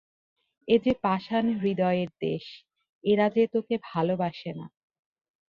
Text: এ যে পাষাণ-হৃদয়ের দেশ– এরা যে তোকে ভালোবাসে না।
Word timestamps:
এ 0.67 0.75
যে 0.85 0.93
পাষাণ-হৃদয়ের 1.03 2.09
দেশ– 2.21 2.49
এরা 3.03 3.29
যে 3.29 3.43
তোকে 3.47 3.75
ভালোবাসে 3.83 4.51
না। 4.53 4.65